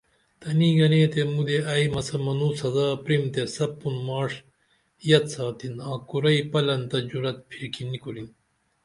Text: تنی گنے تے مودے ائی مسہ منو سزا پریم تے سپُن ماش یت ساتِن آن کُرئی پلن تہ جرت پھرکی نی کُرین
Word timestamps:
تنی 0.41 0.69
گنے 0.77 1.01
تے 1.13 1.21
مودے 1.33 1.57
ائی 1.71 1.85
مسہ 1.93 2.15
منو 2.25 2.49
سزا 2.59 2.87
پریم 3.03 3.23
تے 3.33 3.41
سپُن 3.55 3.95
ماش 4.07 4.33
یت 5.09 5.25
ساتِن 5.33 5.75
آن 5.89 5.99
کُرئی 6.09 6.41
پلن 6.51 6.81
تہ 6.89 6.97
جرت 7.09 7.37
پھرکی 7.49 7.83
نی 7.89 7.97
کُرین 8.03 8.27